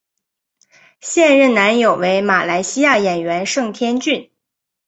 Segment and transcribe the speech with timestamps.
[0.99, 4.31] 现任男友为马来西亚演员盛天俊。